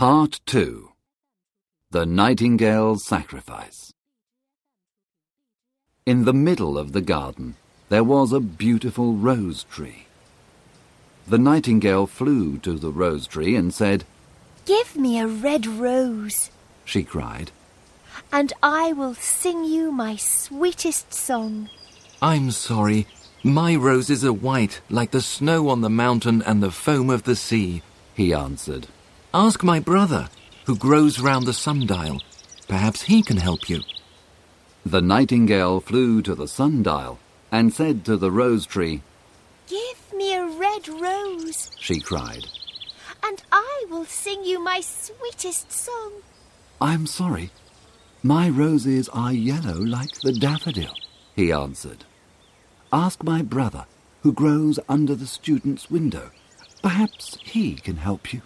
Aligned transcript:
Part 0.00 0.40
2 0.46 0.92
The 1.90 2.06
Nightingale's 2.06 3.04
Sacrifice 3.04 3.92
In 6.06 6.24
the 6.24 6.32
middle 6.32 6.78
of 6.78 6.92
the 6.92 7.02
garden 7.02 7.56
there 7.90 8.02
was 8.02 8.32
a 8.32 8.40
beautiful 8.40 9.12
rose 9.12 9.64
tree. 9.64 10.06
The 11.28 11.36
nightingale 11.36 12.06
flew 12.06 12.56
to 12.60 12.78
the 12.78 12.90
rose 12.90 13.26
tree 13.26 13.54
and 13.54 13.74
said, 13.74 14.04
Give 14.64 14.96
me 14.96 15.20
a 15.20 15.26
red 15.26 15.66
rose, 15.66 16.48
she 16.86 17.02
cried, 17.02 17.50
and 18.32 18.54
I 18.62 18.94
will 18.94 19.12
sing 19.12 19.66
you 19.66 19.92
my 19.92 20.16
sweetest 20.16 21.12
song. 21.12 21.68
I'm 22.22 22.52
sorry. 22.52 23.06
My 23.42 23.76
roses 23.76 24.24
are 24.24 24.32
white, 24.32 24.80
like 24.88 25.10
the 25.10 25.20
snow 25.20 25.68
on 25.68 25.82
the 25.82 25.90
mountain 25.90 26.40
and 26.40 26.62
the 26.62 26.70
foam 26.70 27.10
of 27.10 27.24
the 27.24 27.36
sea, 27.36 27.82
he 28.14 28.32
answered. 28.32 28.86
Ask 29.32 29.62
my 29.62 29.78
brother, 29.78 30.28
who 30.66 30.74
grows 30.74 31.20
round 31.20 31.46
the 31.46 31.52
sundial. 31.52 32.20
Perhaps 32.66 33.02
he 33.02 33.22
can 33.22 33.36
help 33.36 33.70
you. 33.70 33.82
The 34.84 35.00
nightingale 35.00 35.78
flew 35.78 36.20
to 36.22 36.34
the 36.34 36.48
sundial 36.48 37.20
and 37.52 37.72
said 37.72 38.04
to 38.06 38.16
the 38.16 38.32
rose 38.32 38.66
tree, 38.66 39.02
Give 39.68 40.12
me 40.16 40.34
a 40.34 40.48
red 40.48 40.88
rose, 40.88 41.70
she 41.78 42.00
cried, 42.00 42.48
and 43.22 43.40
I 43.52 43.84
will 43.88 44.04
sing 44.04 44.44
you 44.44 44.58
my 44.58 44.80
sweetest 44.80 45.70
song. 45.70 46.10
I'm 46.80 47.06
sorry. 47.06 47.50
My 48.24 48.48
roses 48.48 49.08
are 49.10 49.32
yellow 49.32 49.78
like 49.78 50.20
the 50.22 50.32
daffodil, 50.32 50.94
he 51.36 51.52
answered. 51.52 52.04
Ask 52.92 53.22
my 53.22 53.42
brother, 53.42 53.86
who 54.22 54.32
grows 54.32 54.80
under 54.88 55.14
the 55.14 55.28
student's 55.28 55.88
window. 55.88 56.32
Perhaps 56.82 57.38
he 57.44 57.76
can 57.76 57.98
help 57.98 58.32
you. 58.32 58.42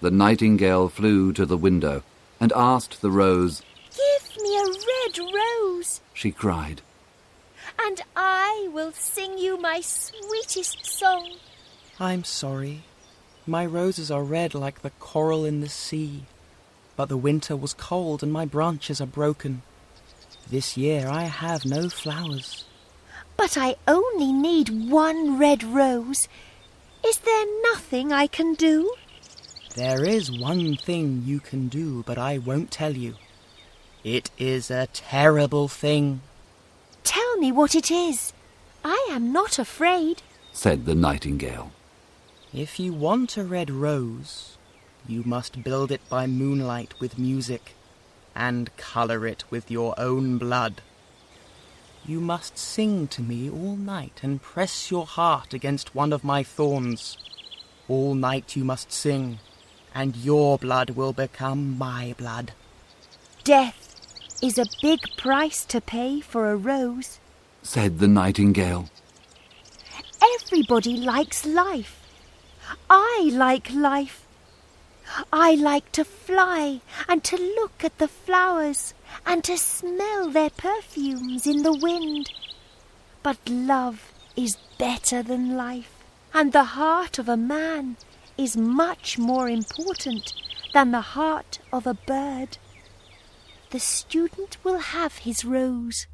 The 0.00 0.10
nightingale 0.12 0.88
flew 0.88 1.32
to 1.32 1.44
the 1.44 1.56
window 1.56 2.04
and 2.38 2.52
asked 2.54 3.00
the 3.00 3.10
rose, 3.10 3.62
Give 3.90 4.42
me 4.42 4.56
a 4.56 4.64
red 4.64 5.18
rose, 5.34 6.00
she 6.14 6.30
cried, 6.30 6.82
and 7.80 8.00
I 8.14 8.68
will 8.72 8.92
sing 8.92 9.38
you 9.38 9.60
my 9.60 9.80
sweetest 9.80 10.86
song. 10.86 11.36
I'm 11.98 12.22
sorry. 12.22 12.84
My 13.44 13.66
roses 13.66 14.08
are 14.10 14.22
red 14.22 14.54
like 14.54 14.82
the 14.82 14.90
coral 15.00 15.44
in 15.44 15.60
the 15.62 15.68
sea. 15.68 16.26
But 16.94 17.08
the 17.08 17.16
winter 17.16 17.56
was 17.56 17.74
cold 17.74 18.22
and 18.22 18.32
my 18.32 18.44
branches 18.44 19.00
are 19.00 19.06
broken. 19.06 19.62
This 20.48 20.76
year 20.76 21.08
I 21.08 21.24
have 21.24 21.64
no 21.64 21.88
flowers. 21.88 22.66
But 23.36 23.56
I 23.58 23.76
only 23.88 24.32
need 24.32 24.90
one 24.90 25.38
red 25.38 25.64
rose. 25.64 26.28
Is 27.04 27.18
there 27.18 27.46
nothing 27.62 28.12
I 28.12 28.28
can 28.28 28.54
do? 28.54 28.94
There 29.74 30.04
is 30.04 30.30
one 30.30 30.76
thing 30.76 31.22
you 31.24 31.40
can 31.40 31.68
do, 31.68 32.02
but 32.06 32.18
I 32.18 32.38
won't 32.38 32.70
tell 32.70 32.96
you. 32.96 33.14
It 34.02 34.30
is 34.38 34.70
a 34.70 34.88
terrible 34.92 35.68
thing. 35.68 36.20
Tell 37.04 37.36
me 37.36 37.52
what 37.52 37.74
it 37.74 37.90
is. 37.90 38.32
I 38.84 39.08
am 39.10 39.32
not 39.32 39.58
afraid, 39.58 40.22
said 40.52 40.86
the 40.86 40.94
nightingale. 40.94 41.72
If 42.52 42.80
you 42.80 42.92
want 42.92 43.36
a 43.36 43.44
red 43.44 43.70
rose, 43.70 44.56
you 45.06 45.22
must 45.24 45.62
build 45.62 45.92
it 45.92 46.00
by 46.08 46.26
moonlight 46.26 46.94
with 47.00 47.18
music, 47.18 47.74
and 48.34 48.74
colour 48.76 49.26
it 49.26 49.44
with 49.50 49.70
your 49.70 49.94
own 49.98 50.38
blood. 50.38 50.80
You 52.06 52.20
must 52.20 52.56
sing 52.56 53.06
to 53.08 53.22
me 53.22 53.50
all 53.50 53.76
night 53.76 54.20
and 54.22 54.40
press 54.40 54.90
your 54.90 55.06
heart 55.06 55.52
against 55.52 55.94
one 55.94 56.12
of 56.12 56.24
my 56.24 56.42
thorns. 56.42 57.18
All 57.86 58.14
night 58.14 58.56
you 58.56 58.64
must 58.64 58.92
sing, 58.92 59.40
and 59.98 60.14
your 60.14 60.56
blood 60.58 60.90
will 60.90 61.12
become 61.12 61.76
my 61.76 62.14
blood. 62.16 62.52
Death 63.42 63.96
is 64.40 64.56
a 64.56 64.72
big 64.80 65.00
price 65.16 65.64
to 65.64 65.80
pay 65.80 66.20
for 66.20 66.52
a 66.52 66.56
rose, 66.56 67.18
said 67.64 67.98
the 67.98 68.06
nightingale. 68.06 68.88
Everybody 70.36 70.96
likes 70.96 71.44
life. 71.44 71.96
I 72.88 73.30
like 73.32 73.72
life. 73.74 74.24
I 75.32 75.56
like 75.56 75.90
to 75.92 76.04
fly 76.04 76.80
and 77.08 77.24
to 77.24 77.36
look 77.36 77.82
at 77.82 77.98
the 77.98 78.06
flowers 78.06 78.94
and 79.26 79.42
to 79.44 79.58
smell 79.58 80.30
their 80.30 80.50
perfumes 80.50 81.44
in 81.44 81.64
the 81.64 81.76
wind. 81.76 82.30
But 83.24 83.38
love 83.48 84.12
is 84.36 84.58
better 84.78 85.24
than 85.24 85.56
life, 85.56 85.92
and 86.32 86.52
the 86.52 86.78
heart 86.78 87.18
of 87.18 87.28
a 87.28 87.36
man 87.36 87.96
is 88.38 88.56
much 88.56 89.18
more 89.18 89.48
important 89.48 90.32
than 90.72 90.92
the 90.92 91.00
heart 91.00 91.58
of 91.72 91.86
a 91.86 91.94
bird. 91.94 92.56
The 93.70 93.80
student 93.80 94.56
will 94.64 94.78
have 94.78 95.18
his 95.18 95.44
rose. 95.44 96.06